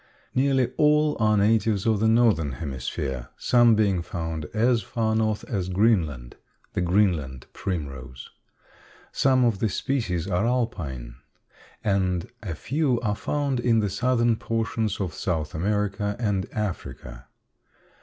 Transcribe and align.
Nearly 0.33 0.71
all 0.77 1.15
are 1.19 1.37
natives 1.37 1.85
of 1.85 1.99
the 1.99 2.07
Northern 2.07 2.53
hemisphere, 2.53 3.29
some 3.37 3.75
being 3.75 4.01
found 4.01 4.45
as 4.51 4.81
far 4.81 5.15
north 5.15 5.43
as 5.43 5.69
Greenland 5.69 6.37
(the 6.73 6.81
Greenland 6.81 7.45
primrose). 7.53 8.31
Some 9.11 9.45
of 9.45 9.59
the 9.59 9.69
species 9.69 10.27
are 10.27 10.47
Alpine, 10.47 11.17
and 11.83 12.31
a 12.41 12.55
few 12.55 12.99
are 13.01 13.15
found 13.15 13.59
in 13.59 13.77
the 13.77 13.91
southern 13.91 14.37
portions 14.37 14.99
of 14.99 15.13
South 15.13 15.53
America 15.53 16.15
and 16.17 16.47
Africa. 16.51 17.27